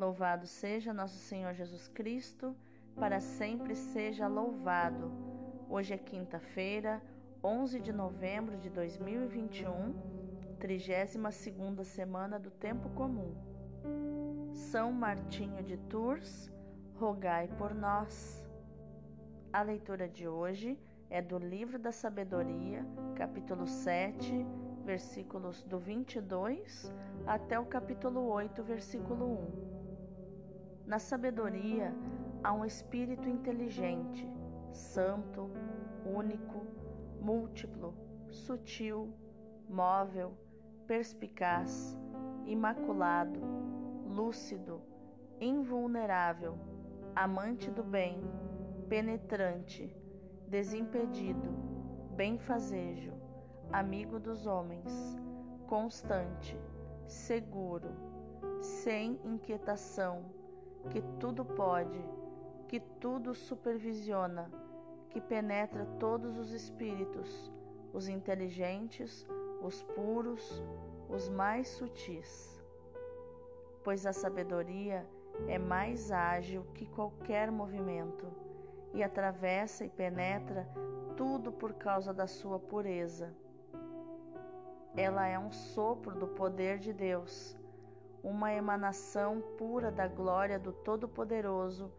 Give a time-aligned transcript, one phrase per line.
[0.00, 2.56] Louvado seja nosso Senhor Jesus Cristo,
[2.96, 5.12] para sempre seja louvado.
[5.68, 7.02] Hoje é quinta-feira,
[7.44, 9.92] 11 de novembro de 2021,
[10.58, 13.34] 32ª semana do tempo comum.
[14.54, 16.50] São Martinho de Tours,
[16.94, 18.42] rogai por nós.
[19.52, 20.78] A leitura de hoje
[21.10, 22.86] é do Livro da Sabedoria,
[23.16, 24.46] capítulo 7,
[24.82, 26.90] versículos do 22
[27.26, 29.89] até o capítulo 8, versículo 1.
[30.86, 31.94] Na sabedoria
[32.42, 34.28] há um espírito inteligente,
[34.72, 35.50] santo,
[36.04, 36.66] único,
[37.20, 37.94] múltiplo,
[38.28, 39.12] sutil,
[39.68, 40.36] móvel,
[40.86, 41.96] perspicaz,
[42.46, 43.40] imaculado,
[44.06, 44.82] lúcido,
[45.40, 46.58] invulnerável,
[47.14, 48.18] amante do bem,
[48.88, 49.94] penetrante,
[50.48, 51.48] desimpedido,
[52.16, 53.12] benfazejo,
[53.72, 55.16] amigo dos homens,
[55.68, 56.58] constante,
[57.06, 57.88] seguro,
[58.60, 60.39] sem inquietação
[60.88, 62.00] que tudo pode,
[62.68, 64.50] que tudo supervisiona,
[65.10, 67.52] que penetra todos os espíritos,
[67.92, 69.26] os inteligentes,
[69.60, 70.62] os puros,
[71.08, 72.62] os mais sutis.
[73.82, 75.06] Pois a sabedoria
[75.48, 78.26] é mais ágil que qualquer movimento
[78.94, 80.68] e atravessa e penetra
[81.16, 83.34] tudo por causa da sua pureza.
[84.96, 87.59] Ela é um sopro do poder de Deus
[88.22, 91.90] uma emanação pura da glória do Todo-Poderoso.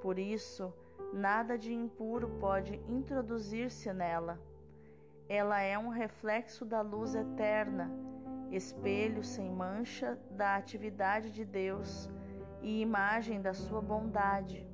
[0.00, 0.72] Por isso,
[1.12, 4.38] nada de impuro pode introduzir-se nela.
[5.28, 7.90] Ela é um reflexo da luz eterna,
[8.50, 12.10] espelho sem mancha da atividade de Deus
[12.60, 14.66] e imagem da sua bondade.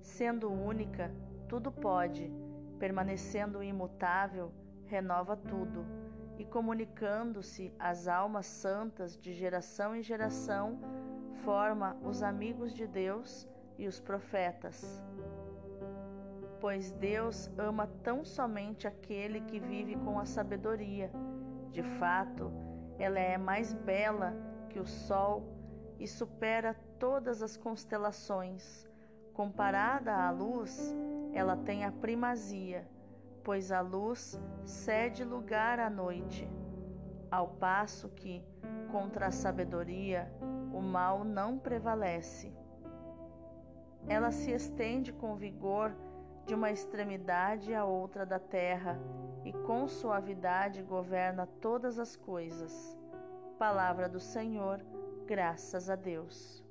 [0.00, 1.10] Sendo única,
[1.48, 2.32] tudo pode,
[2.78, 4.52] permanecendo imutável,
[4.86, 6.03] renova tudo
[6.38, 10.78] e comunicando-se às almas santas de geração em geração,
[11.44, 15.02] forma os amigos de Deus e os profetas.
[16.60, 21.10] Pois Deus ama tão somente aquele que vive com a sabedoria.
[21.70, 22.50] De fato,
[22.98, 24.34] ela é mais bela
[24.70, 25.46] que o sol
[25.98, 28.88] e supera todas as constelações.
[29.32, 30.94] Comparada à luz,
[31.32, 32.86] ela tem a primazia
[33.44, 36.50] pois a luz cede lugar à noite,
[37.30, 38.42] ao passo que,
[38.90, 40.32] contra a sabedoria,
[40.72, 42.50] o mal não prevalece.
[44.08, 45.94] Ela se estende com vigor
[46.46, 48.98] de uma extremidade à outra da terra
[49.44, 52.98] e com suavidade governa todas as coisas.
[53.58, 54.80] Palavra do Senhor,
[55.26, 56.64] graças a Deus.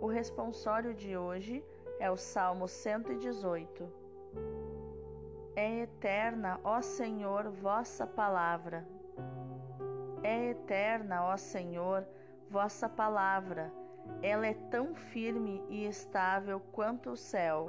[0.00, 1.62] O responsório de hoje
[1.98, 3.99] é o Salmo 118.
[5.62, 8.88] É eterna, ó Senhor, vossa palavra.
[10.22, 12.08] É eterna, ó Senhor,
[12.48, 13.70] vossa palavra.
[14.22, 17.68] Ela é tão firme e estável quanto o céu.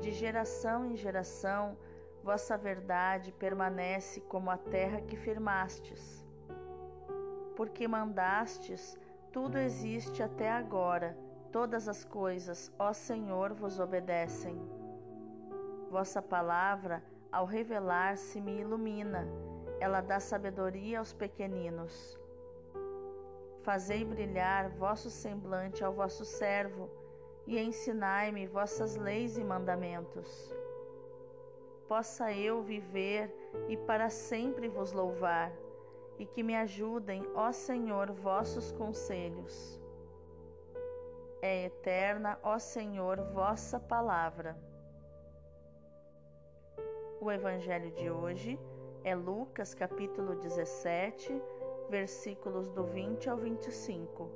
[0.00, 1.78] De geração em geração,
[2.24, 6.26] vossa verdade permanece como a terra que firmastes.
[7.54, 8.98] Porque mandastes,
[9.30, 11.16] tudo existe até agora,
[11.52, 14.77] todas as coisas, ó Senhor, vos obedecem.
[15.90, 19.26] Vossa palavra, ao revelar-se, me ilumina,
[19.80, 22.18] ela dá sabedoria aos pequeninos.
[23.62, 26.90] Fazei brilhar vosso semblante ao vosso servo,
[27.46, 30.54] e ensinai-me vossas leis e mandamentos.
[31.88, 33.34] Possa eu viver
[33.68, 35.50] e para sempre vos louvar,
[36.18, 39.80] e que me ajudem, ó Senhor, vossos conselhos.
[41.40, 44.67] É eterna, ó Senhor, vossa palavra.
[47.20, 48.56] O evangelho de hoje
[49.02, 51.42] é Lucas capítulo 17,
[51.90, 54.30] versículos do 20 ao 25.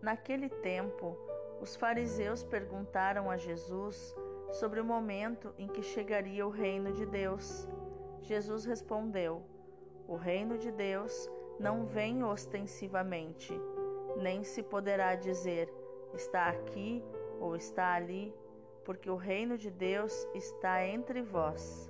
[0.00, 1.18] Naquele tempo,
[1.60, 4.16] os fariseus perguntaram a Jesus
[4.52, 7.68] sobre o momento em que chegaria o reino de Deus.
[8.22, 9.42] Jesus respondeu:
[10.08, 13.52] O reino de Deus não vem ostensivamente,
[14.16, 15.70] nem se poderá dizer
[16.14, 17.04] está aqui
[17.38, 18.34] ou está ali
[18.90, 21.88] porque o reino de Deus está entre vós.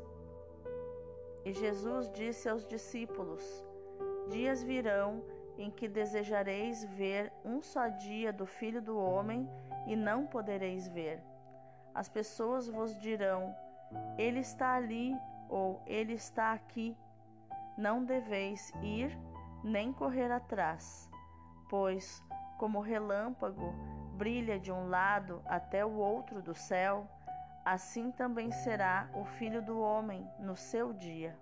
[1.47, 3.65] E Jesus disse aos discípulos:
[4.29, 5.25] Dias virão
[5.57, 9.49] em que desejareis ver um só dia do Filho do Homem
[9.87, 11.23] e não podereis ver.
[11.95, 13.57] As pessoas vos dirão:
[14.19, 15.17] Ele está ali
[15.49, 16.95] ou Ele está aqui.
[17.79, 19.19] Não deveis ir
[19.65, 21.09] nem correr atrás,
[21.71, 22.23] pois,
[22.59, 23.73] como relâmpago,
[24.21, 27.09] brilha de um lado até o outro do céu,
[27.65, 31.35] assim também será o Filho do Homem no seu dia.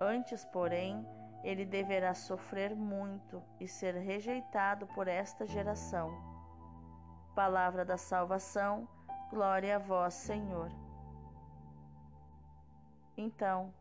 [0.00, 1.06] Antes, porém,
[1.44, 6.10] ele deverá sofrer muito e ser rejeitado por esta geração.
[7.36, 8.88] Palavra da salvação,
[9.30, 10.72] glória a vós, Senhor.
[13.16, 13.72] Então,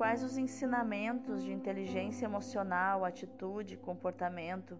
[0.00, 4.78] quais os ensinamentos de inteligência emocional, atitude comportamento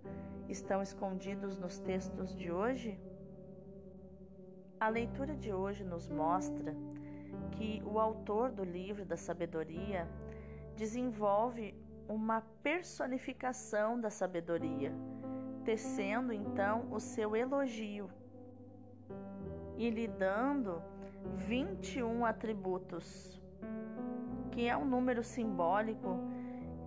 [0.48, 2.98] estão escondidos nos textos de hoje?
[4.80, 6.74] A leitura de hoje nos mostra
[7.52, 10.08] que o autor do livro da sabedoria
[10.74, 11.74] desenvolve
[12.08, 14.90] uma personificação da sabedoria,
[15.66, 18.08] tecendo então o seu elogio
[19.76, 20.82] e lhe dando
[21.36, 23.39] 21 atributos,
[24.50, 26.18] que é um número simbólico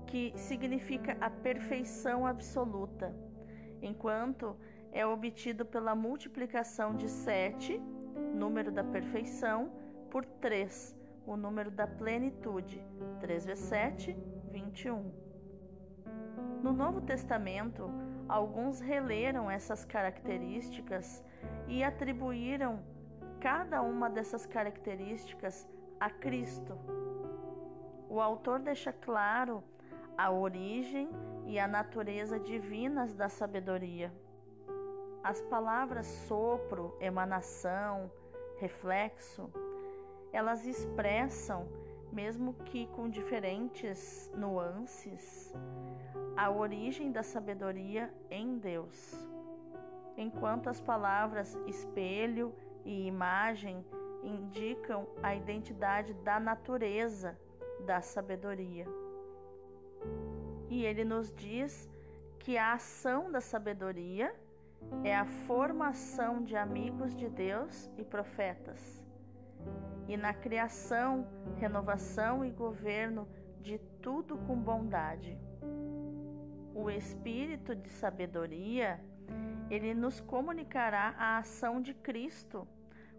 [0.07, 3.15] que significa a perfeição absoluta,
[3.81, 4.55] enquanto
[4.91, 7.81] é obtido pela multiplicação de 7,
[8.35, 9.71] número da perfeição,
[10.11, 10.95] por 3,
[11.25, 12.85] o número da plenitude.
[13.19, 14.15] 3 vezes 7,
[14.51, 15.11] 21.
[16.61, 17.89] No Novo Testamento,
[18.29, 21.23] alguns releram essas características
[21.67, 22.79] e atribuíram
[23.39, 25.67] cada uma dessas características
[25.99, 26.77] a Cristo.
[28.13, 29.63] O autor deixa claro
[30.15, 31.09] a origem
[31.47, 34.13] e a natureza divinas da sabedoria.
[35.23, 38.11] As palavras sopro, emanação,
[38.59, 39.49] reflexo,
[40.31, 41.67] elas expressam
[42.11, 45.51] mesmo que com diferentes nuances,
[46.37, 49.27] a origem da sabedoria em Deus.
[50.15, 52.53] Enquanto as palavras espelho
[52.85, 53.83] e imagem
[54.21, 57.35] indicam a identidade da natureza
[57.81, 58.85] da sabedoria.
[60.69, 61.89] E ele nos diz
[62.39, 64.33] que a ação da sabedoria
[65.03, 69.03] é a formação de amigos de Deus e profetas
[70.07, 71.27] e na criação,
[71.57, 73.27] renovação e governo
[73.61, 75.37] de tudo com bondade.
[76.75, 78.99] O espírito de sabedoria,
[79.69, 82.67] ele nos comunicará a ação de Cristo,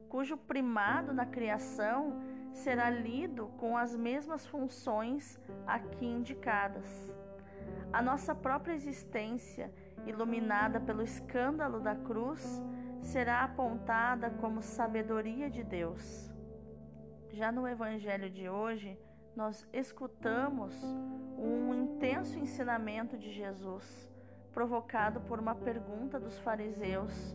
[0.09, 2.21] cujo primado na criação
[2.55, 7.13] será lido com as mesmas funções aqui indicadas.
[7.93, 9.73] A nossa própria existência,
[10.07, 12.63] iluminada pelo escândalo da cruz,
[13.01, 16.33] será apontada como sabedoria de Deus.
[17.31, 18.99] Já no Evangelho de hoje,
[19.35, 20.75] nós escutamos
[21.37, 24.09] um intenso ensinamento de Jesus,
[24.53, 27.35] provocado por uma pergunta dos fariseus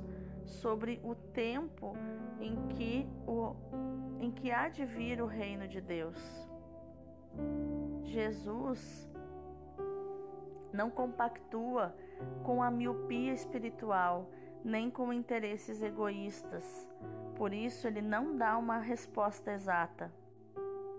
[0.49, 1.95] sobre o tempo
[2.39, 3.55] em que, o,
[4.19, 6.17] em que há de vir o reino de Deus.
[8.03, 9.09] Jesus
[10.73, 11.95] não compactua
[12.43, 14.29] com a miopia espiritual,
[14.63, 16.89] nem com interesses egoístas,
[17.39, 20.11] por isso, ele não dá uma resposta exata.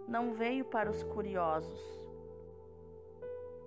[0.09, 1.79] Não veio para os curiosos.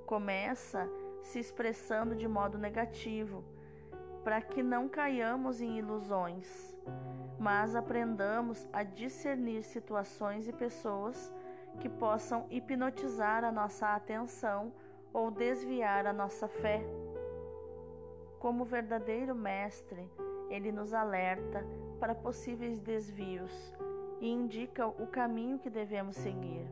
[0.08, 0.90] Começa
[1.22, 3.44] se expressando de modo negativo,
[4.24, 6.76] para que não caiamos em ilusões,
[7.38, 11.34] mas aprendamos a discernir situações e pessoas
[11.80, 14.72] que possam hipnotizar a nossa atenção
[15.12, 16.82] ou desviar a nossa fé.
[18.40, 20.10] Como verdadeiro mestre,
[20.50, 21.66] ele nos alerta
[22.00, 23.74] para possíveis desvios
[24.20, 26.66] e indica o caminho que devemos seguir.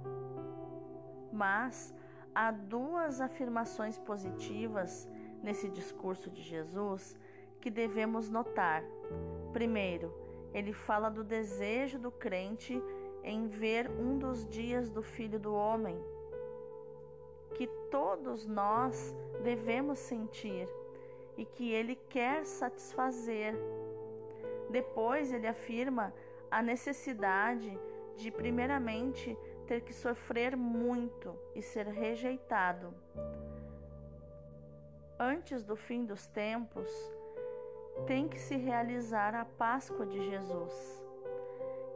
[1.32, 1.94] Mas
[2.34, 5.10] há duas afirmações positivas
[5.42, 7.18] nesse discurso de Jesus
[7.62, 8.84] que devemos notar.
[9.54, 10.14] Primeiro,
[10.54, 12.82] ele fala do desejo do crente
[13.24, 15.98] em ver um dos dias do Filho do Homem,
[17.54, 20.68] que todos nós devemos sentir
[21.38, 23.56] e que ele quer satisfazer
[24.72, 26.14] depois ele afirma
[26.50, 27.78] a necessidade
[28.16, 29.38] de, primeiramente,
[29.68, 32.94] ter que sofrer muito e ser rejeitado.
[35.20, 36.90] Antes do fim dos tempos,
[38.06, 41.04] tem que se realizar a Páscoa de Jesus.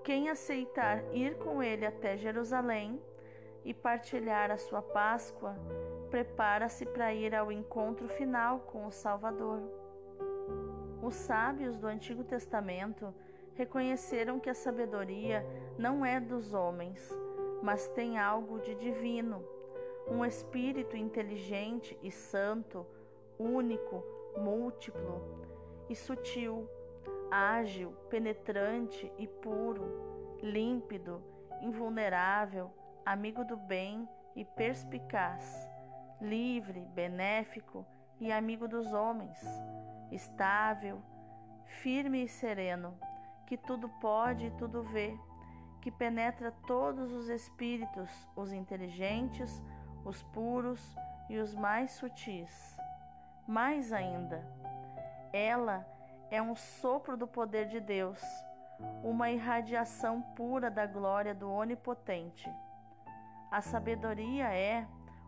[0.03, 3.01] Quem aceitar ir com ele até Jerusalém
[3.63, 5.55] e partilhar a sua Páscoa,
[6.11, 9.61] prepara-se para ir ao encontro final com o Salvador.
[11.01, 13.13] Os sábios do Antigo Testamento
[13.55, 15.45] reconheceram que a sabedoria
[15.77, 17.09] não é dos homens,
[17.63, 19.43] mas tem algo de divino,
[20.07, 22.85] um espírito inteligente e santo,
[23.39, 24.03] único,
[24.37, 25.54] múltiplo
[25.89, 26.69] e sutil,
[27.31, 31.23] ágil, penetrante e puro, límpido,
[31.61, 32.71] invulnerável,
[33.05, 35.69] amigo do bem e perspicaz,
[36.19, 37.85] livre, benéfico
[38.19, 39.39] e amigo dos homens
[40.11, 41.01] estável,
[41.65, 42.97] firme e sereno,
[43.45, 45.17] que tudo pode e tudo vê,
[45.81, 49.61] que penetra todos os espíritos, os inteligentes,
[50.03, 50.95] os puros
[51.29, 52.77] e os mais sutis.
[53.47, 54.43] Mais ainda,
[55.35, 55.85] ela
[56.31, 58.21] é um sopro do poder de Deus,
[59.03, 62.49] uma irradiação pura da glória do Onipotente.
[63.51, 64.87] A sabedoria é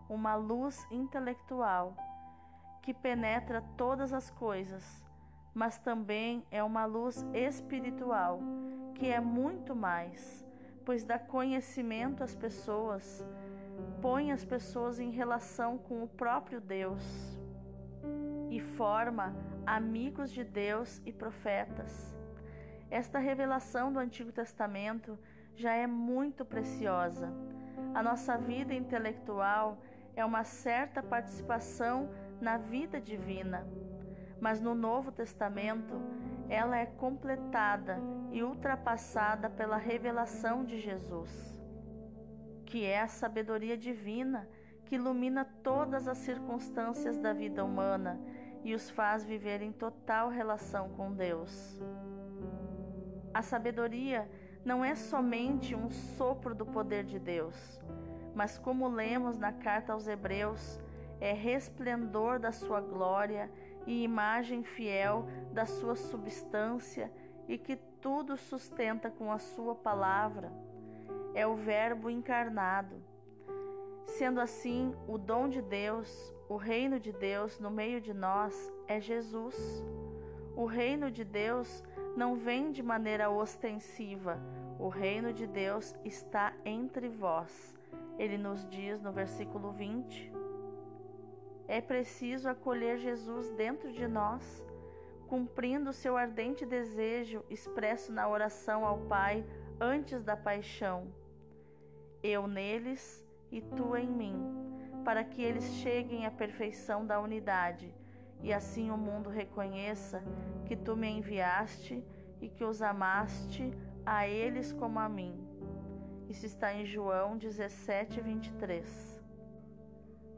[0.09, 1.93] uma luz intelectual
[2.81, 5.03] que penetra todas as coisas,
[5.53, 8.39] mas também é uma luz espiritual
[8.95, 10.45] que é muito mais,
[10.85, 13.25] pois dá conhecimento às pessoas,
[14.01, 17.03] põe as pessoas em relação com o próprio Deus
[18.49, 19.35] e forma
[19.67, 22.15] amigos de Deus e profetas.
[22.89, 25.19] Esta revelação do Antigo Testamento
[25.55, 27.29] já é muito preciosa.
[27.93, 29.77] A nossa vida intelectual
[30.15, 32.09] é uma certa participação
[32.39, 33.67] na vida divina,
[34.39, 36.01] mas no Novo Testamento
[36.47, 37.99] ela é completada
[38.31, 41.59] e ultrapassada pela revelação de Jesus,
[42.65, 44.47] que é a sabedoria divina
[44.85, 48.17] que ilumina todas as circunstâncias da vida humana
[48.63, 51.81] e os faz viver em total relação com Deus.
[53.33, 54.29] A sabedoria
[54.65, 57.81] não é somente um sopro do poder de Deus,
[58.35, 60.79] mas, como lemos na carta aos Hebreus,
[61.19, 63.49] é resplendor da sua glória
[63.85, 67.11] e imagem fiel da sua substância
[67.47, 70.51] e que tudo sustenta com a sua palavra.
[71.33, 73.01] É o Verbo encarnado.
[74.05, 79.01] Sendo assim, o dom de Deus, o reino de Deus no meio de nós é
[79.01, 79.83] Jesus.
[80.55, 81.83] O reino de Deus
[82.15, 84.39] não vem de maneira ostensiva,
[84.79, 87.75] o reino de Deus está entre vós.
[88.17, 90.31] Ele nos diz no versículo 20.
[91.67, 94.65] É preciso acolher Jesus dentro de nós,
[95.27, 99.45] cumprindo o seu ardente desejo expresso na oração ao Pai
[99.79, 101.07] antes da paixão.
[102.23, 104.66] Eu neles e tu em mim
[105.07, 107.95] para que eles cheguem à perfeição da unidade,
[108.43, 110.21] e assim o mundo reconheça
[110.65, 112.03] que tu me enviaste
[112.41, 113.73] e que os amaste
[114.05, 115.33] a eles como a mim.
[116.27, 119.23] Isso está em João 17, 23.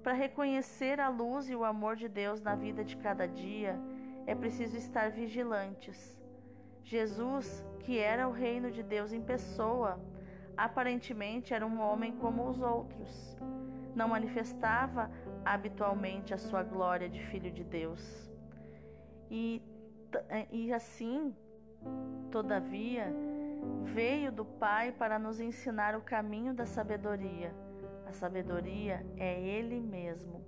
[0.04, 3.76] Para reconhecer a luz e o amor de Deus na vida de cada dia,
[4.28, 6.16] é preciso estar vigilantes.
[6.84, 10.00] Jesus, que era o reino de Deus em pessoa,
[10.56, 13.36] aparentemente era um homem como os outros
[13.96, 15.10] não manifestava
[15.43, 18.29] habitualmente a sua glória de Filho de Deus.
[19.29, 19.62] E,
[20.29, 21.36] eh, e assim,
[22.31, 23.13] todavia,
[23.84, 27.53] veio do Pai para nos ensinar o caminho da sabedoria.
[28.08, 30.43] A sabedoria é Ele mesmo.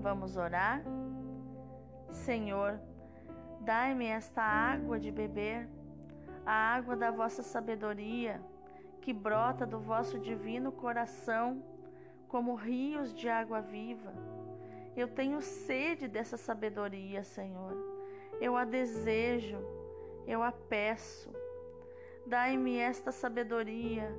[0.00, 0.82] Vamos orar?
[2.10, 2.80] Senhor,
[3.60, 5.68] dai-me esta água de beber,
[6.44, 8.40] a água da vossa sabedoria,
[9.00, 11.62] que brota do vosso divino coração
[12.36, 14.12] como rios de água viva.
[14.94, 17.74] Eu tenho sede dessa sabedoria, Senhor.
[18.38, 19.56] Eu a desejo,
[20.26, 21.32] eu a peço.
[22.26, 24.14] Dai-me esta sabedoria.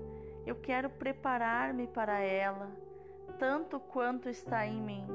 [0.47, 2.71] Eu quero preparar-me para ela,
[3.37, 5.05] tanto quanto está em mim,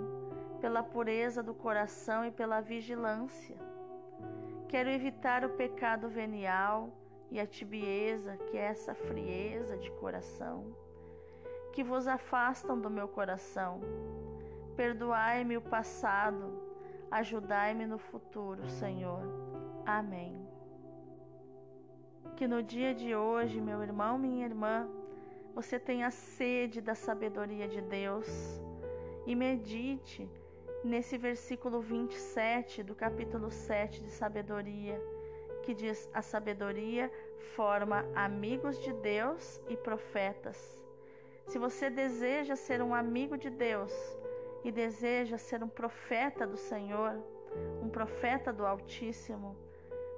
[0.61, 3.57] pela pureza do coração e pela vigilância.
[4.69, 6.89] Quero evitar o pecado venial
[7.33, 10.92] e a tibieza, que é essa frieza de coração
[11.73, 13.81] que vos afastam do meu coração.
[14.77, 16.45] Perdoai-me o passado,
[17.11, 19.23] ajudai-me no futuro, Senhor.
[19.85, 20.47] Amém.
[22.37, 24.89] Que no dia de hoje, meu irmão, minha irmã,
[25.55, 28.29] você tenha sede da sabedoria de Deus
[29.27, 30.29] e medite
[30.83, 35.01] nesse versículo 27 do capítulo 7 de Sabedoria,
[35.63, 37.11] que diz: A sabedoria
[37.55, 40.81] forma amigos de Deus e profetas.
[41.47, 43.93] Se você deseja ser um amigo de Deus
[44.65, 47.19] e deseja ser um profeta do Senhor,
[47.83, 49.57] um profeta do Altíssimo,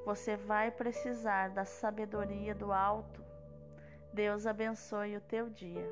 [0.04, 3.25] você vai precisar da sabedoria do alto.
[4.12, 5.90] Deus abençoe o teu dia.